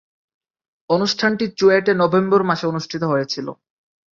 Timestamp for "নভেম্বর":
2.01-2.41